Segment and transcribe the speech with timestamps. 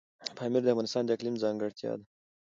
[0.37, 2.05] پامیر د افغانستان د اقلیم ځانګړتیا ده.